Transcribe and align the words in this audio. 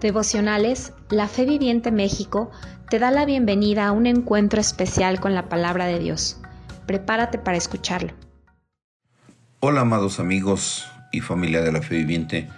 Devocionales, 0.00 0.92
la 1.10 1.26
Fe 1.26 1.44
Viviente 1.44 1.90
México 1.90 2.52
te 2.88 3.00
da 3.00 3.10
la 3.10 3.24
bienvenida 3.24 3.88
a 3.88 3.92
un 3.92 4.06
encuentro 4.06 4.60
especial 4.60 5.18
con 5.18 5.34
la 5.34 5.48
palabra 5.48 5.86
de 5.86 5.98
Dios. 5.98 6.40
Prepárate 6.86 7.38
para 7.38 7.56
escucharlo. 7.56 8.12
Hola 9.58 9.80
amados 9.80 10.20
amigos 10.20 10.86
y 11.10 11.20
familia 11.20 11.62
de 11.62 11.72
la 11.72 11.82
Fe 11.82 11.96
Viviente. 11.96 12.48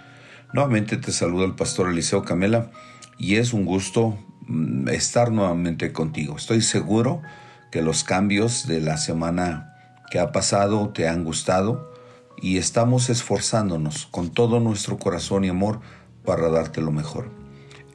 Nuevamente 0.53 0.97
te 0.97 1.11
saluda 1.11 1.45
el 1.45 1.55
pastor 1.55 1.89
Eliseo 1.89 2.21
Camela 2.21 2.69
y 3.17 3.37
es 3.37 3.53
un 3.53 3.65
gusto 3.65 4.19
mm, 4.47 4.89
estar 4.89 5.31
nuevamente 5.31 5.91
contigo. 5.91 6.37
Estoy 6.37 6.61
seguro 6.61 7.23
que 7.71 7.81
los 7.81 8.03
cambios 8.03 8.67
de 8.67 8.81
la 8.81 8.97
semana 8.97 9.73
que 10.11 10.19
ha 10.19 10.31
pasado 10.31 10.89
te 10.89 11.07
han 11.07 11.23
gustado 11.23 11.91
y 12.39 12.57
estamos 12.57 13.09
esforzándonos 13.09 14.05
con 14.05 14.29
todo 14.29 14.59
nuestro 14.59 14.99
corazón 14.99 15.43
y 15.43 15.49
amor 15.49 15.79
para 16.23 16.49
darte 16.49 16.81
lo 16.81 16.91
mejor. 16.91 17.40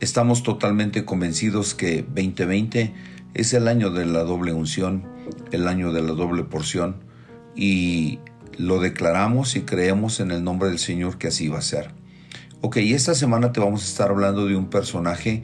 Estamos 0.00 0.42
totalmente 0.42 1.06
convencidos 1.06 1.74
que 1.74 2.02
2020 2.02 2.92
es 3.32 3.54
el 3.54 3.66
año 3.66 3.90
de 3.90 4.04
la 4.04 4.24
doble 4.24 4.52
unción, 4.52 5.04
el 5.52 5.66
año 5.66 5.90
de 5.90 6.02
la 6.02 6.12
doble 6.12 6.44
porción, 6.44 6.96
y 7.54 8.18
lo 8.58 8.78
declaramos 8.78 9.56
y 9.56 9.62
creemos 9.62 10.20
en 10.20 10.32
el 10.32 10.44
nombre 10.44 10.68
del 10.68 10.78
Señor 10.78 11.16
que 11.16 11.28
así 11.28 11.48
va 11.48 11.58
a 11.58 11.62
ser. 11.62 11.92
Ok, 12.60 12.76
esta 12.76 13.14
semana 13.14 13.52
te 13.52 13.60
vamos 13.60 13.84
a 13.84 13.86
estar 13.86 14.10
hablando 14.10 14.46
de 14.46 14.56
un 14.56 14.68
personaje 14.68 15.42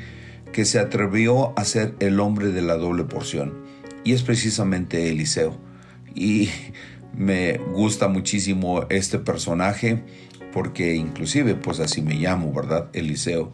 que 0.52 0.66
se 0.66 0.78
atrevió 0.78 1.58
a 1.58 1.64
ser 1.64 1.94
el 2.00 2.20
hombre 2.20 2.48
de 2.48 2.60
la 2.60 2.76
doble 2.76 3.04
porción, 3.04 3.54
y 4.04 4.12
es 4.12 4.22
precisamente 4.22 5.08
Eliseo. 5.08 5.56
Y 6.14 6.50
me 7.16 7.56
gusta 7.56 8.08
muchísimo 8.08 8.84
este 8.90 9.18
personaje 9.18 10.02
porque 10.52 10.94
inclusive 10.94 11.54
pues 11.54 11.80
así 11.80 12.02
me 12.02 12.16
llamo, 12.16 12.52
¿verdad? 12.52 12.90
Eliseo. 12.92 13.50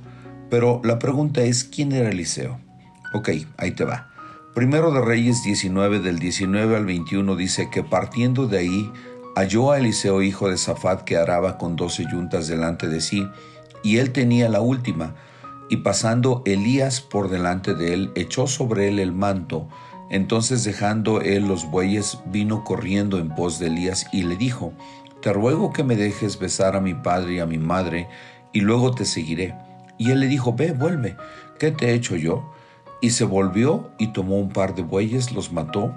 Pero 0.50 0.80
la 0.84 0.98
pregunta 0.98 1.42
es, 1.42 1.64
¿quién 1.64 1.92
era 1.92 2.10
Eliseo? 2.10 2.58
Ok, 3.14 3.30
ahí 3.56 3.72
te 3.72 3.84
va. 3.84 4.08
Primero 4.54 4.90
de 4.92 5.00
Reyes 5.00 5.42
19 5.44 6.00
del 6.00 6.18
19 6.18 6.76
al 6.76 6.86
21 6.86 7.36
dice 7.36 7.70
que 7.70 7.82
partiendo 7.82 8.46
de 8.46 8.58
ahí 8.58 8.92
halló 9.36 9.70
a 9.70 9.78
Eliseo 9.78 10.20
hijo 10.20 10.48
de 10.48 10.56
Safat 10.56 11.02
que 11.02 11.16
araba 11.16 11.58
con 11.58 11.76
doce 11.76 12.04
yuntas 12.10 12.48
delante 12.48 12.88
de 12.88 13.00
sí, 13.00 13.28
y 13.84 13.98
él 13.98 14.10
tenía 14.10 14.48
la 14.48 14.60
última, 14.60 15.14
y 15.70 15.76
pasando 15.78 16.42
Elías 16.44 17.00
por 17.00 17.30
delante 17.30 17.74
de 17.74 17.94
él, 17.94 18.12
echó 18.16 18.46
sobre 18.46 18.88
él 18.88 18.98
el 18.98 19.12
manto, 19.12 19.68
entonces 20.10 20.64
dejando 20.64 21.20
él 21.20 21.46
los 21.46 21.70
bueyes, 21.70 22.18
vino 22.26 22.64
corriendo 22.64 23.18
en 23.18 23.34
pos 23.34 23.58
de 23.58 23.66
Elías 23.68 24.06
y 24.12 24.22
le 24.22 24.36
dijo, 24.36 24.72
te 25.22 25.32
ruego 25.32 25.72
que 25.72 25.84
me 25.84 25.94
dejes 25.94 26.38
besar 26.38 26.74
a 26.74 26.80
mi 26.80 26.94
padre 26.94 27.34
y 27.34 27.38
a 27.38 27.46
mi 27.46 27.58
madre, 27.58 28.08
y 28.52 28.62
luego 28.62 28.92
te 28.92 29.04
seguiré. 29.04 29.54
Y 29.98 30.12
él 30.12 30.20
le 30.20 30.26
dijo, 30.26 30.54
ve, 30.54 30.72
vuelve, 30.72 31.16
¿qué 31.58 31.72
te 31.72 31.90
he 31.90 31.94
hecho 31.94 32.16
yo? 32.16 32.52
Y 33.00 33.10
se 33.10 33.24
volvió 33.24 33.90
y 33.98 34.08
tomó 34.12 34.38
un 34.38 34.50
par 34.50 34.74
de 34.74 34.82
bueyes, 34.82 35.32
los 35.32 35.52
mató, 35.52 35.94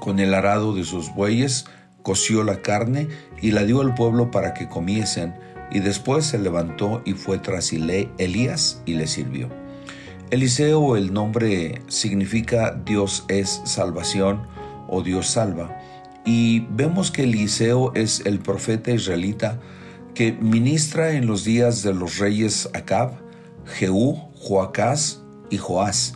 con 0.00 0.18
el 0.18 0.34
arado 0.34 0.74
de 0.74 0.84
sus 0.84 1.14
bueyes, 1.14 1.66
coció 2.02 2.42
la 2.42 2.62
carne 2.62 3.08
y 3.40 3.52
la 3.52 3.64
dio 3.64 3.80
al 3.80 3.94
pueblo 3.94 4.30
para 4.30 4.54
que 4.54 4.68
comiesen, 4.68 5.34
y 5.70 5.80
después 5.80 6.26
se 6.26 6.38
levantó 6.38 7.02
y 7.04 7.14
fue 7.14 7.38
tras 7.38 7.72
Elías 7.72 8.82
y 8.84 8.94
le 8.94 9.06
sirvió. 9.06 9.48
Eliseo, 10.30 10.96
el 10.96 11.12
nombre 11.12 11.82
significa 11.88 12.72
Dios 12.86 13.24
es 13.28 13.62
salvación 13.64 14.46
o 14.88 15.02
Dios 15.02 15.26
salva. 15.28 15.78
Y 16.24 16.60
vemos 16.70 17.10
que 17.10 17.24
Eliseo 17.24 17.92
es 17.94 18.24
el 18.24 18.38
profeta 18.38 18.90
israelita 18.92 19.58
que 20.14 20.32
ministra 20.32 21.12
en 21.12 21.26
los 21.26 21.44
días 21.44 21.82
de 21.82 21.94
los 21.94 22.18
reyes 22.18 22.68
Acab, 22.74 23.12
Jehú, 23.64 24.16
Joacás 24.34 25.22
y 25.50 25.56
Joás. 25.58 26.14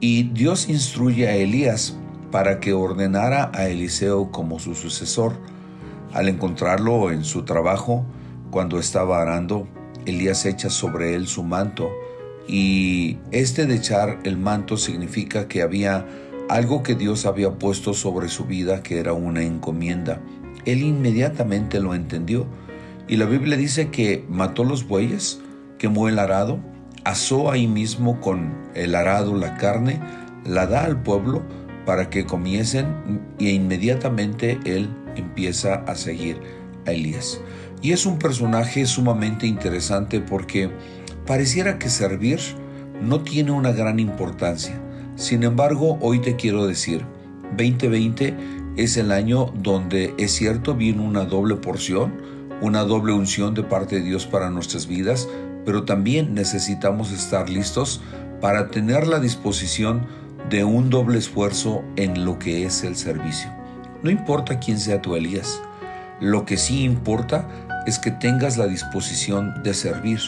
Y 0.00 0.24
Dios 0.30 0.68
instruye 0.68 1.28
a 1.28 1.36
Elías 1.36 1.96
para 2.30 2.60
que 2.60 2.72
ordenara 2.72 3.50
a 3.54 3.68
Eliseo 3.68 4.30
como 4.30 4.58
su 4.58 4.74
sucesor. 4.74 5.34
Al 6.12 6.28
encontrarlo 6.28 7.10
en 7.10 7.24
su 7.24 7.44
trabajo, 7.44 8.04
cuando 8.50 8.78
estaba 8.78 9.20
arando, 9.20 9.68
Elías 10.06 10.46
echa 10.46 10.70
sobre 10.70 11.14
él 11.14 11.26
su 11.26 11.42
manto, 11.42 11.90
y 12.46 13.18
este 13.30 13.66
de 13.66 13.74
echar 13.76 14.20
el 14.24 14.38
manto 14.38 14.78
significa 14.78 15.48
que 15.48 15.60
había 15.60 16.06
algo 16.48 16.82
que 16.82 16.94
Dios 16.94 17.26
había 17.26 17.58
puesto 17.58 17.92
sobre 17.92 18.28
su 18.28 18.46
vida 18.46 18.82
que 18.82 18.98
era 18.98 19.12
una 19.12 19.42
encomienda. 19.42 20.22
Él 20.64 20.82
inmediatamente 20.82 21.78
lo 21.80 21.94
entendió 21.94 22.46
y 23.08 23.16
la 23.16 23.24
Biblia 23.24 23.56
dice 23.56 23.88
que 23.88 24.24
mató 24.28 24.64
los 24.64 24.86
bueyes, 24.86 25.40
quemó 25.78 26.08
el 26.08 26.18
arado, 26.18 26.60
asó 27.04 27.50
ahí 27.50 27.66
mismo 27.66 28.20
con 28.20 28.54
el 28.74 28.94
arado 28.94 29.34
la 29.34 29.56
carne, 29.56 30.00
la 30.44 30.66
da 30.66 30.84
al 30.84 31.02
pueblo 31.02 31.42
para 31.86 32.10
que 32.10 32.26
comiesen 32.26 33.22
y 33.38 33.48
inmediatamente 33.48 34.58
él 34.64 34.90
empieza 35.16 35.76
a 35.86 35.94
seguir 35.94 36.38
a 36.86 36.92
Elías. 36.92 37.40
Y 37.80 37.92
es 37.92 38.04
un 38.06 38.18
personaje 38.18 38.84
sumamente 38.84 39.46
interesante 39.46 40.20
porque 40.20 40.70
pareciera 41.26 41.78
que 41.78 41.88
servir 41.88 42.40
no 43.00 43.22
tiene 43.22 43.52
una 43.52 43.72
gran 43.72 44.00
importancia. 44.00 44.78
Sin 45.16 45.44
embargo, 45.44 45.98
hoy 46.00 46.20
te 46.20 46.36
quiero 46.36 46.66
decir, 46.66 47.04
2020 47.56 48.34
es 48.76 48.96
el 48.96 49.10
año 49.10 49.46
donde 49.56 50.14
es 50.18 50.32
cierto 50.32 50.74
viene 50.74 51.02
una 51.02 51.24
doble 51.24 51.56
porción, 51.56 52.12
una 52.60 52.82
doble 52.82 53.12
unción 53.12 53.54
de 53.54 53.62
parte 53.62 53.96
de 53.96 54.02
Dios 54.02 54.26
para 54.26 54.50
nuestras 54.50 54.86
vidas, 54.86 55.28
pero 55.64 55.84
también 55.84 56.34
necesitamos 56.34 57.12
estar 57.12 57.48
listos 57.48 58.00
para 58.40 58.68
tener 58.68 59.06
la 59.06 59.20
disposición 59.20 60.06
de 60.48 60.64
un 60.64 60.90
doble 60.90 61.18
esfuerzo 61.18 61.82
en 61.96 62.24
lo 62.24 62.38
que 62.38 62.64
es 62.64 62.84
el 62.84 62.96
servicio. 62.96 63.50
No 64.02 64.10
importa 64.10 64.58
quién 64.58 64.78
sea 64.78 65.02
tu 65.02 65.14
Elías, 65.14 65.60
lo 66.20 66.44
que 66.44 66.56
sí 66.56 66.84
importa 66.84 67.48
es 67.86 67.98
que 67.98 68.10
tengas 68.10 68.56
la 68.56 68.66
disposición 68.66 69.62
de 69.62 69.74
servir, 69.74 70.20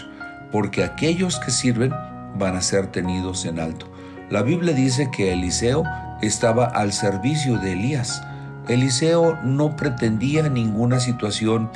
porque 0.52 0.84
aquellos 0.84 1.38
que 1.40 1.50
sirven 1.50 1.92
van 2.38 2.56
a 2.56 2.62
ser 2.62 2.88
tenidos 2.88 3.44
en 3.44 3.58
alto. 3.58 3.86
La 4.30 4.42
Biblia 4.42 4.72
dice 4.72 5.10
que 5.10 5.32
Eliseo 5.32 5.82
estaba 6.22 6.66
al 6.66 6.92
servicio 6.92 7.58
de 7.58 7.72
Elías. 7.72 8.22
Eliseo 8.68 9.36
no 9.42 9.74
pretendía 9.74 10.48
ninguna 10.48 11.00
situación 11.00 11.70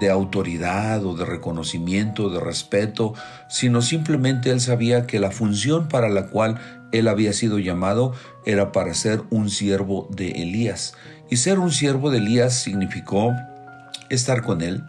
de 0.00 0.10
autoridad 0.10 1.04
o 1.04 1.14
de 1.16 1.24
reconocimiento, 1.24 2.28
de 2.30 2.40
respeto, 2.40 3.14
sino 3.48 3.82
simplemente 3.82 4.50
él 4.50 4.60
sabía 4.60 5.06
que 5.06 5.20
la 5.20 5.30
función 5.30 5.88
para 5.88 6.08
la 6.08 6.26
cual 6.26 6.58
él 6.92 7.08
había 7.08 7.32
sido 7.32 7.58
llamado 7.58 8.12
era 8.44 8.72
para 8.72 8.94
ser 8.94 9.22
un 9.30 9.50
siervo 9.50 10.08
de 10.10 10.30
Elías. 10.30 10.94
Y 11.30 11.38
ser 11.38 11.58
un 11.58 11.72
siervo 11.72 12.10
de 12.10 12.18
Elías 12.18 12.54
significó 12.54 13.34
estar 14.10 14.42
con 14.42 14.62
él, 14.62 14.84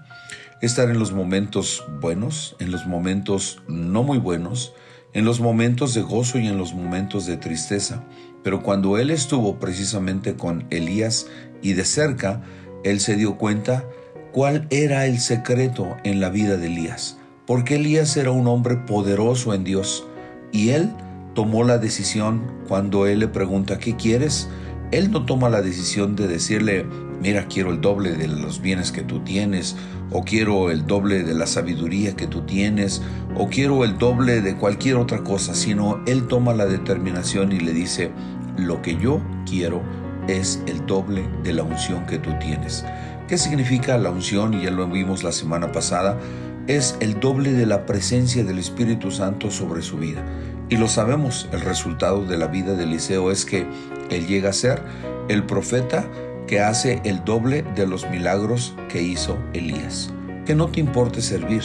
estar 0.61 0.89
en 0.89 0.99
los 0.99 1.11
momentos 1.11 1.85
buenos, 1.99 2.55
en 2.59 2.71
los 2.71 2.85
momentos 2.85 3.61
no 3.67 4.03
muy 4.03 4.17
buenos, 4.17 4.73
en 5.13 5.25
los 5.25 5.39
momentos 5.39 5.93
de 5.93 6.01
gozo 6.01 6.37
y 6.37 6.47
en 6.47 6.57
los 6.57 6.73
momentos 6.73 7.25
de 7.25 7.37
tristeza. 7.37 8.03
Pero 8.43 8.61
cuando 8.61 8.97
él 8.97 9.09
estuvo 9.09 9.59
precisamente 9.59 10.35
con 10.35 10.67
Elías 10.69 11.27
y 11.61 11.73
de 11.73 11.85
cerca, 11.85 12.41
él 12.83 12.99
se 12.99 13.15
dio 13.15 13.37
cuenta 13.37 13.83
cuál 14.37 14.67
era 14.69 15.07
el 15.07 15.19
secreto 15.19 15.97
en 16.03 16.19
la 16.19 16.29
vida 16.29 16.57
de 16.57 16.67
Elías. 16.67 17.17
Porque 17.47 17.77
Elías 17.77 18.15
era 18.17 18.29
un 18.29 18.47
hombre 18.47 18.75
poderoso 18.75 19.55
en 19.55 19.63
Dios 19.63 20.05
y 20.51 20.69
él 20.69 20.91
tomó 21.33 21.63
la 21.63 21.79
decisión 21.79 22.43
cuando 22.67 23.07
él 23.07 23.17
le 23.21 23.29
pregunta, 23.29 23.79
¿qué 23.79 23.95
quieres? 23.95 24.47
Él 24.91 25.09
no 25.09 25.25
toma 25.25 25.49
la 25.49 25.63
decisión 25.63 26.15
de 26.15 26.27
decirle, 26.27 26.85
mira, 27.19 27.47
quiero 27.47 27.71
el 27.71 27.81
doble 27.81 28.11
de 28.11 28.27
los 28.27 28.61
bienes 28.61 28.91
que 28.91 29.01
tú 29.01 29.21
tienes, 29.21 29.75
o 30.11 30.23
quiero 30.23 30.69
el 30.69 30.85
doble 30.85 31.23
de 31.23 31.33
la 31.33 31.47
sabiduría 31.47 32.15
que 32.15 32.27
tú 32.27 32.41
tienes, 32.41 33.01
o 33.35 33.47
quiero 33.47 33.83
el 33.83 33.97
doble 33.97 34.41
de 34.41 34.55
cualquier 34.55 34.97
otra 34.97 35.23
cosa, 35.23 35.55
sino 35.55 35.99
Él 36.05 36.27
toma 36.27 36.53
la 36.53 36.67
determinación 36.67 37.53
y 37.53 37.59
le 37.59 37.73
dice, 37.73 38.11
lo 38.55 38.83
que 38.83 38.97
yo 38.97 39.19
quiero 39.49 39.81
es 40.27 40.61
el 40.67 40.85
doble 40.85 41.27
de 41.43 41.53
la 41.53 41.63
unción 41.63 42.05
que 42.05 42.19
tú 42.19 42.29
tienes. 42.39 42.85
¿Qué 43.27 43.37
significa 43.37 43.97
la 43.97 44.09
unción? 44.09 44.61
Ya 44.61 44.71
lo 44.71 44.87
vimos 44.87 45.21
la 45.21 45.33
semana 45.33 45.73
pasada, 45.73 46.17
es 46.67 46.95
el 47.01 47.19
doble 47.19 47.51
de 47.51 47.65
la 47.65 47.85
presencia 47.85 48.45
del 48.45 48.57
Espíritu 48.57 49.11
Santo 49.11 49.51
sobre 49.51 49.81
su 49.81 49.97
vida. 49.97 50.25
Y 50.69 50.77
lo 50.77 50.87
sabemos, 50.87 51.49
el 51.51 51.59
resultado 51.59 52.23
de 52.23 52.37
la 52.37 52.47
vida 52.47 52.73
de 52.75 52.85
Eliseo 52.85 53.29
es 53.29 53.43
que 53.43 53.67
él 54.09 54.27
llega 54.27 54.51
a 54.51 54.53
ser 54.53 54.81
el 55.27 55.43
profeta 55.43 56.05
que 56.47 56.61
hace 56.61 57.01
el 57.03 57.25
doble 57.25 57.65
de 57.75 57.85
los 57.85 58.09
milagros 58.09 58.73
que 58.87 59.01
hizo 59.01 59.37
Elías. 59.51 60.13
Que 60.45 60.55
no 60.55 60.67
te 60.67 60.79
importe 60.79 61.21
servir, 61.21 61.63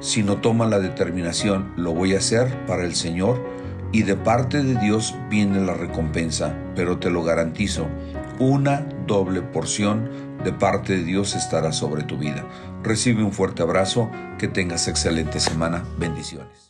sino 0.00 0.36
toma 0.36 0.66
la 0.66 0.80
determinación, 0.80 1.72
lo 1.78 1.94
voy 1.94 2.14
a 2.14 2.18
hacer 2.18 2.66
para 2.66 2.84
el 2.84 2.94
Señor 2.94 3.42
y 3.92 4.02
de 4.02 4.16
parte 4.16 4.62
de 4.62 4.78
Dios 4.78 5.14
viene 5.28 5.60
la 5.60 5.74
recompensa, 5.74 6.54
pero 6.74 6.98
te 6.98 7.10
lo 7.10 7.22
garantizo, 7.22 7.86
una 8.38 8.86
doble 9.06 9.42
porción 9.42 10.08
de 10.44 10.52
parte 10.52 10.96
de 10.96 11.04
Dios 11.04 11.34
estará 11.34 11.72
sobre 11.72 12.04
tu 12.04 12.16
vida. 12.16 12.46
Recibe 12.82 13.22
un 13.22 13.32
fuerte 13.32 13.62
abrazo, 13.62 14.10
que 14.38 14.48
tengas 14.48 14.88
excelente 14.88 15.40
semana, 15.40 15.84
bendiciones. 15.98 16.69